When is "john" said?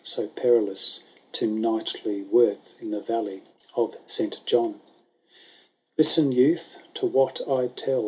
4.47-4.81